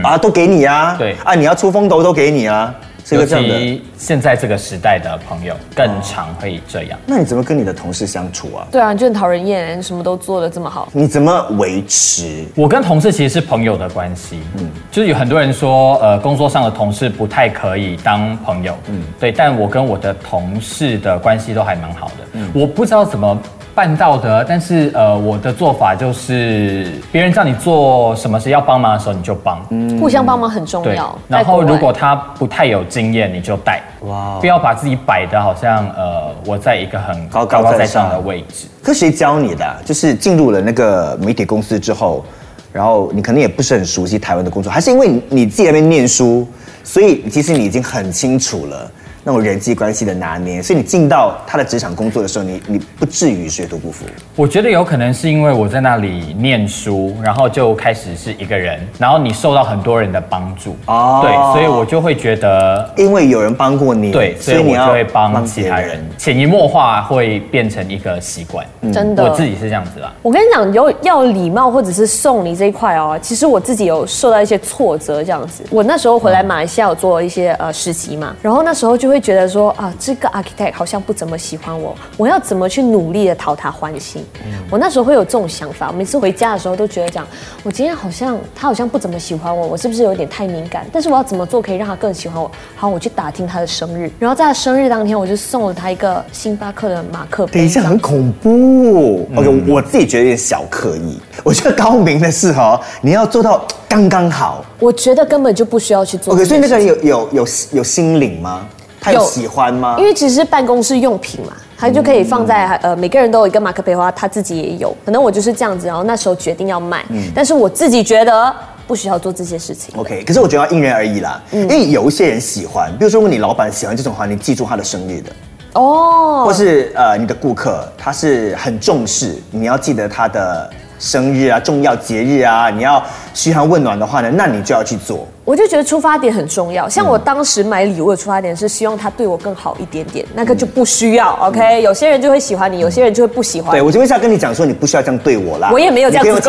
[0.04, 1.16] 啊都给你啊，对。
[1.24, 2.76] 啊你要出风头都给你啊，
[3.08, 3.58] 是尤个这样的。
[3.58, 7.00] 其现在这个时代的朋友更常会这样。
[7.06, 8.68] 那你怎么跟你的同事相处啊？
[8.70, 10.90] 对啊，你就很讨人厌，你什么都做的这么好。
[10.92, 12.46] 你怎么维持？
[12.56, 23.40] 我跟同事其实是朋友的关系，嗯，就是有很多人说，呃，工作上的同事不太可以当朋友，嗯，对，但我跟我的同事的关系都还蛮好的，嗯，我不知道怎么
[23.78, 38.66] 办道德，但是呃，我的做法就是，别人叫你做什么事要帮忙的时候你就帮，嗯，互相帮忙很重对要。，然后如果他不太有经验，你就带，哇，不要把自己摆的好像呃，我在一个很高高在高高在上上的位置。
[38.82, 39.64] 可谁教你的？
[39.64, 42.26] 啊、就是进入了那个媒体公司之后，
[42.74, 46.48] 然后你可能也不是很熟悉台湾的工作，还是因为你你自己在那边念书，
[46.84, 48.90] 所以其实你已经很清楚了
[49.28, 54.06] 那种人际关系的拿捏，所以你进到他的职场工作的时候，你你不至于水土不服。
[54.38, 68.66] 我觉得有可能是因为我在那里念书，然后就开始是一个人，然后你受到很多人的帮助，哦对，所以我就会觉得，因为有人帮过你，对，所以我就会帮其他人，潜移默化会变成一个习惯。
[68.94, 70.10] 真的，我自己是这样子啦。
[70.22, 75.66] 我跟你讲，有要礼貌或者是送礼这一块哦，其实我自己有受到一些挫折，这样子。
[75.70, 84.26] 我那时候回来马来西亚有做一些呃实习嘛，然后那时候就会觉得说啊，这个 architect 好像不怎么喜欢我，我要怎么去努力的讨他欢心？
[84.70, 87.26] 我那时候会有这种想法，每次回家的时候都觉得讲，
[87.64, 90.86] 我今天好像他好像不怎么喜欢我，我是不是有点太敏感？
[90.92, 92.50] 但是我要怎么做可以让他更喜欢我？
[92.76, 97.54] 好，我去打听他的生日，然后在他生日当天，我就送了他一个星巴克的马克杯。
[97.54, 99.28] 等一下，很恐怖。
[99.36, 101.20] OK，、我自己觉得有点小刻意。
[101.44, 104.64] 我觉得高明的是哈，你要做到刚刚好。
[104.80, 106.46] 我觉得根本就不需要去做 OK。
[106.46, 108.68] 所以那个人有有有有心领吗？
[109.14, 109.96] 他喜欢吗？
[109.98, 114.96] 因为其实是办公室用品嘛，它就可以放在呃每个人都有一个马克杯花，他自己也有。
[115.06, 118.54] 可能我就是这样子，然后那时候决定要卖，但是我自己觉得
[118.88, 119.94] 不需要做这些事情。
[119.98, 125.32] OK，可是我觉得要因人而异啦，因为有一些人喜欢，比如说如果你老板喜欢这种话，你记住他的生日的，
[125.74, 135.28] 哦，或是呃你的顾客他是很重视，你要记得他的生日啊、重要节日啊，你要嘘寒问暖的话呢，那你就要去做。
[135.48, 136.90] 我就觉得出发点很重要。
[136.90, 141.40] 像我当时买礼物的出发点是希望他对我更好一点点，那个就不需要。
[141.42, 145.70] OK，有些人就会喜欢你，有些人就会不喜欢对，我这边是要跟你讲说，你不需要这样对我啦。
[145.72, 146.36] 我也没有这样子你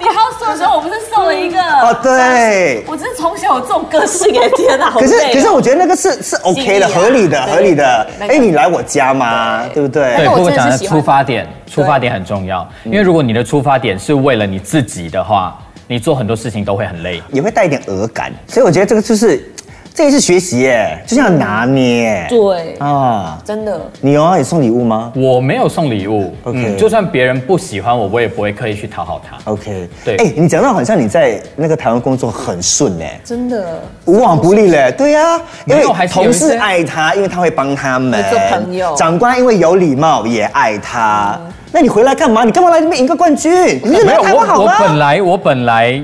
[0.00, 1.60] 你 house 的时候我不是送了一个？
[1.60, 2.84] 哦，对。
[2.88, 8.04] 我真是从小有这种个性哎，天哪，好可是可是我觉得那个是是 OK 的，合理的，合理的。
[8.18, 9.64] 那个哎，你来我家吗？
[9.72, 10.16] 对不对？
[10.16, 17.22] 对，我不过讲出发点，出发点很重要，因为如果你的出发点是为了你自己的话，你做很多事情都会很累。
[17.32, 19.52] 也会带一点鹅感，所以我觉得这个就是
[19.94, 22.26] 这也是学习耶，就像拿捏。
[22.28, 23.80] 对，啊，真的。
[24.00, 24.36] 你有啊？
[24.36, 29.38] 你送礼物吗我没有送礼物 OK 嗯就算别人不喜欢我，我也不会刻意去讨好他。
[29.50, 33.18] ？OK，对哎，你讲到好像你在那个台湾工作很顺哎。
[33.24, 41.40] 真的，无往不利嘞，对呀、因为同事爱他，因为他会帮他们朋友长官因为有礼貌也爱他。
[41.76, 42.42] 那你回来干嘛？
[42.42, 43.78] 你干嘛来这边赢个冠军？
[43.84, 44.76] 你就来没有我，我台湾好了。
[44.80, 46.02] 本来我本来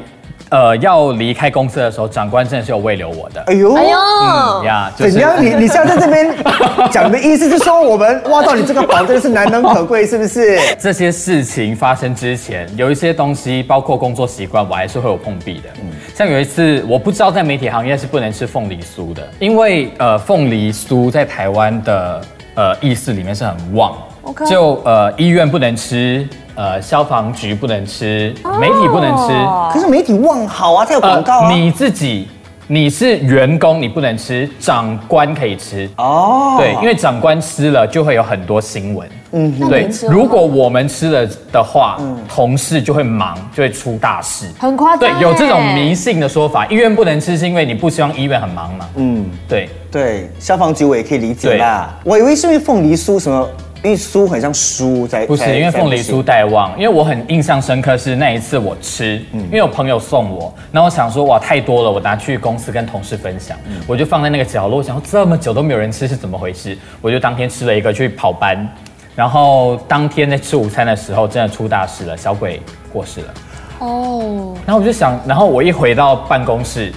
[0.50, 3.40] 呃要离开公司的时候，长官真的是有慰留我的。
[3.46, 5.42] 哎呦，哎呦，嗯呀，就是怎样？
[5.42, 6.30] 你你现在在这边
[6.92, 10.58] 讲的意思是说，我们挖到你这个宝真的是难能可贵，是不是？
[10.78, 15.70] 这些事情发生之前，有一些东西，包括工作习惯，我还是会有碰壁的。
[15.80, 22.20] 嗯像有一次，我不知道在媒体行业是不能吃凤梨酥的，因为呃，凤梨酥在台湾的
[22.56, 29.32] 呃意识里面是很旺 OK 就呃医院不能吃，呃消防局不能吃，媒体不能吃。
[29.72, 31.48] 可是媒体望好啊，它有广告啊。
[31.48, 32.28] 呃你自己
[32.68, 35.90] 你是员工，你不能吃，长官可以吃。
[35.96, 39.06] 哦，对，因为长官吃了就会有很多新闻。
[39.32, 44.46] 嗯，对如果我们吃了的话，同事就会忙，就会出大事。
[44.58, 48.88] 很夸张对，有这种欸迷信的说法，医院不能吃是因为你不希望医院很忙嘛。
[48.94, 49.68] 嗯，对。
[49.90, 51.94] 对，消防局我也可以理解啦。
[52.04, 53.46] 我以为是因为凤梨酥什么，
[53.82, 56.02] 因为酥很像酥在，不是因为凤梨。
[56.02, 66.76] 酥带旺，因为我很印象深刻是那一次我吃，因为有朋友送我，然后我想说哇太多了，我拿去公司跟同事分享，我就放在那个角落，我想说这么久都没有人吃是怎么回事？
[67.00, 68.68] 我就当天吃了一个去跑班，
[69.16, 72.60] 然后当天在吃午餐的时候真的出大事了，小鬼
[72.92, 73.34] 过世了。
[73.80, 76.92] 哦，然后我就想，然后我一回到办公室，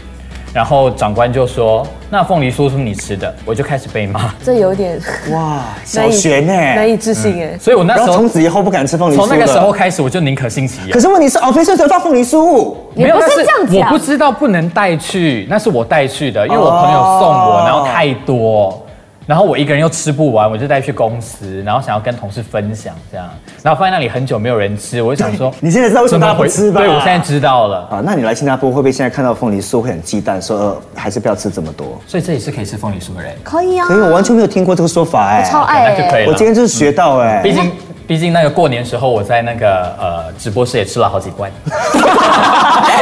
[0.56, 4.98] 然后长官就说：“那凤梨酥是你吃的。”我就开始被骂，这有点
[5.34, 6.54] 哇， 小难以学呢？
[6.54, 7.58] 难以置信哎。
[7.60, 11.00] 所以我那时候从此以后不敢吃凤梨酥了从那个时候开始，我就宁可信其有可。
[11.02, 18.82] 是问题是，哦，飞顺得到凤梨酥，没有是这样子我不知道不能带去，那是我带去的，因为我朋友送我，哦然后太多，
[19.26, 23.28] 然后我一个人又吃不完，我就带去公司，然后想要跟同事分享这样，
[23.64, 26.82] 然后发现那里很久没有人吃，我就想说，你现在知道为什么大家不吃吧？
[26.82, 32.00] 对，我现在知道了，啊，那你来新加坡会不会现在看到凤梨酥会很忌惮，说、呃、还是不要吃这么多？
[32.06, 35.96] 所以这里是可以吃凤梨酥的人，可以啊可，以我完全没有听过这个说法哎、超爱哎。
[35.98, 37.72] 那就可以了我今天就是学到哎、毕竟。
[38.08, 41.52] 毕竟那个过年时候，我在那个呃直播室也吃了好几罐。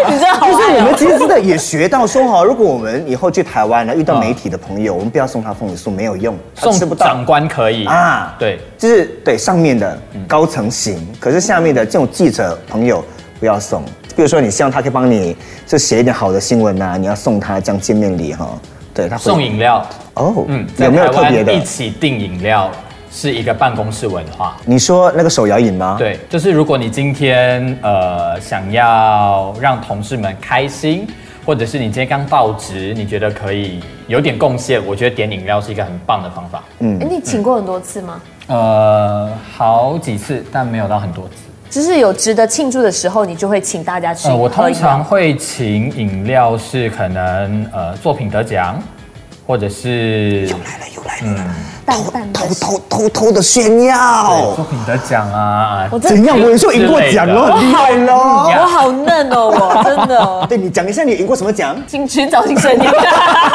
[0.08, 0.64] 你真的好就是。
[0.74, 13.04] 我们其实真的也学到说哈，如果我们以后去台湾呢遇到媒体的朋友，我们不要送他凤梨酥，没有用，他吃送不到长官可以啊啊，对，就是对上面的高层行，可是下面的这种记者朋友
[13.40, 13.84] 不要送。
[14.16, 15.36] 比如说你希望他可以帮你
[15.66, 18.48] 就写一点好的新闻呐、你要送他这样见面礼哈，
[18.94, 19.86] 对他会送饮料，
[20.16, 21.64] 哦，嗯，在有没有台特别的湾一？
[21.64, 22.70] 起订饮料
[23.14, 24.58] 是一个办公室文化。
[24.66, 31.08] 你说那个手摇饮吗？，对，就是如果你今天呃想要让同事们开心，
[31.46, 36.64] 或者是你今天刚到职，你觉得可以有点贡献，我觉得点饮料是一个很棒的方法。
[36.80, 38.20] 嗯哎，你请过很多次吗？
[38.48, 41.36] 呃，好几次，但没有到很多次。
[41.70, 48.82] 就是有值得庆祝的时候，你就会请大家吃呃，我通常会请饮料是可能呃作品得奖，
[49.46, 56.40] 或者是又来了又来了，淡淡的偷偷偷偷的炫耀作，品得奖啊，我怎样？
[56.40, 58.14] 我有时候赢过奖了，很厉害喽。
[58.16, 60.46] 我好嫩哦，我真的。
[60.48, 61.76] 对你讲一下，你赢过什么奖？
[61.88, 62.92] 请寻找新生年，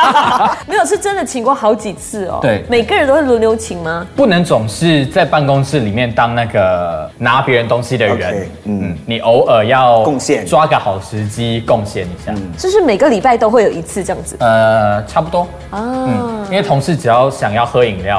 [0.67, 2.39] 没有是真的请过好几次哦。
[2.43, 4.07] 对每个人都会轮流请吗？
[4.15, 12.33] 不能总是在办公室里面当那个拿别人东西的人嗯嗯，你偶尔要贡献抓个好时机贡献一下。
[12.57, 15.79] 就是每个礼拜都会有一次这样子呃，差不多，啊。
[15.81, 18.18] 嗯，因为同事只要想要喝饮料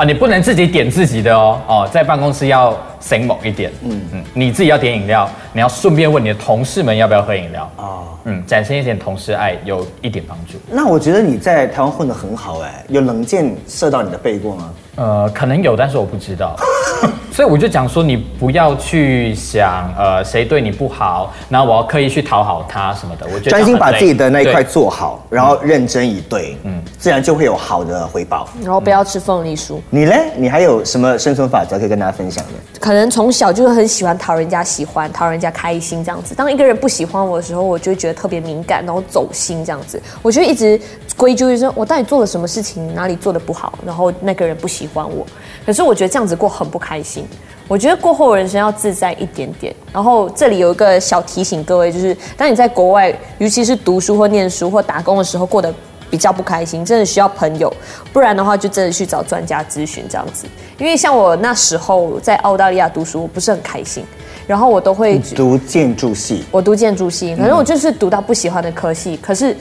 [0.00, 10.54] 啊，你不能自己点自己的哦，哦，在办公室要醒猛一点，嗯嗯，你自己要点饮料，你要顺便问你的同事们要不要喝饮料，哦，嗯，展现一点同事爱，有一点帮助。
[10.70, 14.70] 那我觉得你在台湾混得很好哎，有冷箭射到你的背过吗？
[14.96, 16.56] 呃，可能有，但是我不知道，
[17.32, 23.26] 所以我就讲说，你不要去想，呃，谁对你不好，然后我要刻意去讨好他什么的。
[23.32, 28.48] 我觉得专心把自己的那一块做好，然后认真以对，嗯，自然就会有好的回报。
[28.62, 30.32] 然后不要吃凤梨酥，你嘞？
[30.36, 32.52] 你还有什么生存法则可以跟大家分享的？
[32.80, 36.34] 可能从小就是很喜欢讨人家喜欢，讨人家开心这样子。
[36.34, 40.02] 当一个人不喜欢我的时候，我就会觉得特别敏感，然后走心这样子。
[40.20, 40.78] 我就一直
[41.20, 45.26] 归咎于说，我到底做了什么事情，哪里做的不好，然后那个人不喜欢我。
[45.66, 47.26] 可是我觉得这样子过很不开心。
[47.68, 49.74] 我觉得过后人生要自在一点点。
[49.92, 55.70] 然后这里有一个小提醒各位，就是当你在国外，尤其是读书或念书或打工的时候，过得
[56.08, 57.70] 比较不开心，真的需要朋友，
[58.14, 60.46] 不然的话就真的去找专家咨询这样子。
[60.78, 64.02] 因为像我那时候在澳大利亚读书，我不是很开心，
[64.46, 69.54] 然后我都会读建筑系，我读建筑系，反正我就是读到不喜欢的科系，可是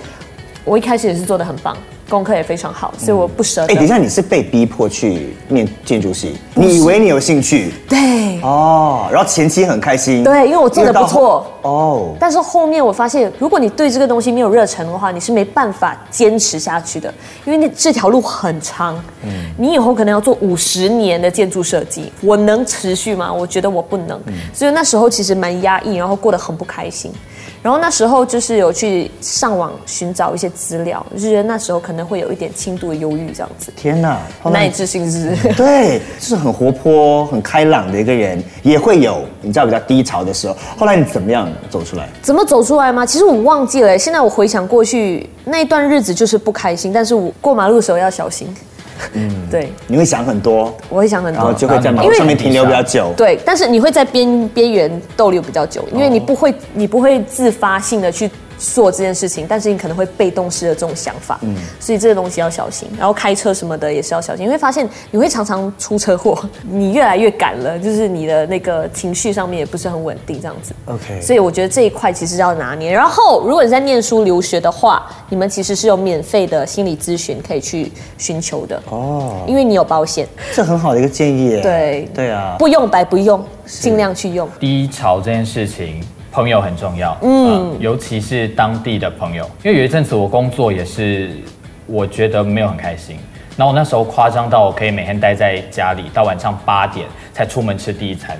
[0.69, 1.75] 我一开始也是做的很棒，
[2.07, 3.75] 功课也非常好，所以我不舍哎，得。
[3.77, 6.37] 等一下，你是被逼迫去念建筑系？
[6.53, 9.07] 你以为你有兴趣对哦？
[9.11, 11.47] 然后前期很开心，对，因为我做的不错。
[11.63, 12.15] 哦。
[12.19, 17.11] 但是后面我发现，如果你对这个东西没有热忱的话，你是没办法坚持下去的，
[17.45, 18.95] 因为那这条路很长。
[19.23, 23.33] 嗯你以后可能要做五十年的建筑设计，我能持续吗？
[23.33, 24.17] 我觉得我不能。
[24.27, 27.11] 嗯所以那时候其实蛮压抑，然后过得很不开心。
[27.61, 33.71] 然后那时候就是有去上网寻找一些资料，就觉得那时候可能会有一点轻度的忧郁这样子。
[33.75, 34.17] 天哪！
[34.45, 35.35] 难以置信是？
[35.53, 40.55] 对，就是很活泼、很开朗的一个人，也会有你知道比较低潮的时候。
[40.77, 42.07] 后来你怎么样走出来？
[42.21, 43.05] 怎么走出来吗？
[43.05, 43.97] 其实我忘记了。
[43.97, 48.47] 现在我回想过去那一段日子，就是不开心，但是我过马路的时候要小心。
[49.13, 51.37] 嗯，对，你会想很多，我会想很多。
[51.37, 51.59] 然后多。
[51.59, 53.13] 就会在马路上面停留比较久。
[53.15, 58.29] 对，但是你会在边边缘逗留比较久，因为你不会，你不会自发性的去
[58.59, 62.87] 做这件事情，但是你可能会被动式的这种想法，嗯，所以这个东西要小心。
[62.97, 66.37] 然后开车什么的也是要小心，你会发现你会常常出车祸，
[66.69, 70.73] 你越来越赶了，就是你的那个情绪上面也不是很稳定，这样子。
[70.85, 72.91] OK 所以我觉得这一块其实要拿捏。
[72.91, 81.61] 然后，如果你在念书留学的话，你们其实是有免费的心理咨询可以去寻求的哦，因为你有保险，这很好的一个建议耶。
[81.61, 84.49] 对对啊，不用白不用，尽量去用。
[84.59, 91.31] 低潮这件事情，朋友很重要，嗯、尤其是当地的朋友，因为有一阵子我工作也是，
[91.87, 93.17] 我觉得没有很开心。
[93.57, 98.37] 然后我那时候夸张到我可以每天待在家里，到晚上八点才出门吃第一餐，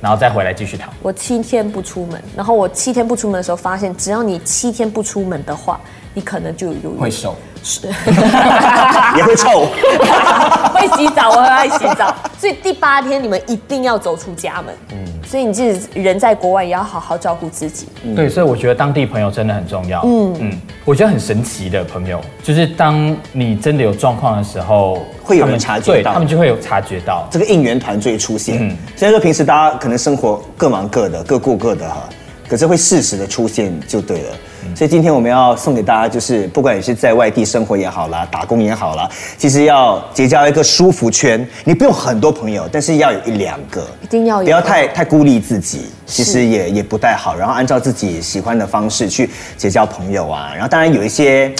[0.00, 0.92] 然后再回来继续躺。
[1.00, 5.80] 我七天不出门，然后我七天不出门的时候，发现只要你七天不出门的话，
[6.12, 7.34] 你可能就有会瘦，
[9.16, 9.66] 也会臭。
[10.74, 12.14] 会洗澡，我很爱洗澡。
[12.38, 14.74] 所以第八天你们一定要走出家门。
[14.92, 17.88] 嗯，所以你自己人在国外也要好好照顾自己。
[18.04, 20.02] 嗯对，所以我觉得当地朋友真的很重要。
[20.04, 27.26] 嗯嗯，我觉得很神奇的朋友，就是当你真的有状况的时候，会有人察觉到他们就会有察觉到。
[27.30, 28.58] 这个应援团最出现。
[28.60, 32.08] 嗯虽然说平时大家可能生活各忙各的，各顾各的哈，
[32.48, 34.30] 可是会适时的出现就对了。
[34.74, 41.46] 所以今天我们要送给大家，就是不管你是在外地生活也好啦，打工也好啦，其实要结交一个舒服圈。
[41.64, 47.36] 你不用很多朋友，但是要有一两个，一定要有不要太太孤立自己，其实也也不太好。
[47.36, 50.50] 然后按照自己喜欢的方式去结交朋友啊。
[50.52, 51.52] 然后当然有一些，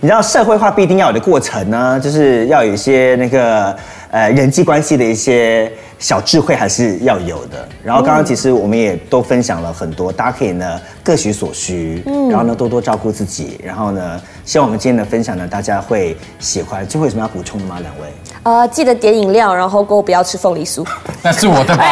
[0.00, 3.74] 你知道社会化必定要有的过程呢，就是要有一些那个
[4.10, 7.66] 呃人际关系的一些小智慧还是要有的。
[7.82, 13.58] 然后刚刚其实我们也都分享了很多，大家可以呢各取所需，然后呢多多照顾自己。
[13.64, 16.86] 然后呢，希望我们今天的分享呢大家会喜欢。
[16.86, 17.78] 最后有什么要补充的吗？
[17.80, 18.12] 两位？
[18.42, 20.86] 呃，记得点饮料，然后给我不要吃凤梨酥。
[21.22, 21.84] 那是我的吧？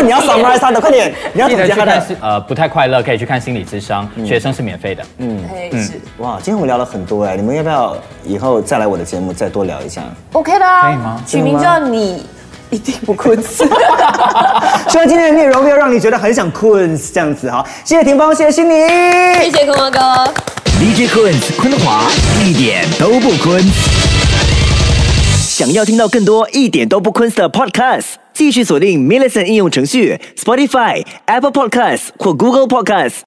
[0.00, 2.02] 那你要 summarize 他的，快点，你要记总结他的。
[2.22, 5.04] 呃不太快乐，可以去看心理智商，学生是免费的。
[5.18, 7.94] 嗯，哎，是哇，今天我们聊了很多哎，你们要不要
[8.24, 10.00] 以后再来我的节目再多聊一下
[10.32, 10.82] ？OK 的啊。
[10.88, 12.26] 可以吗取名叫你
[12.70, 13.62] 一定不困死。
[14.88, 17.62] 希望今天的内容没有让你觉得很想困这样子哈。
[17.84, 18.72] 谢谢霆锋，谢谢心妮。
[19.44, 20.00] 谢谢坤哥哥。
[20.80, 22.04] DJ 坤坤华
[22.42, 23.62] 一点都不坤。
[25.38, 33.20] 想要听到更多一点都不坤的 Podcast，继续锁定 m i l l i c e n t 应用程序、Spotify、Apple Podcasts 或 Google Podcasts。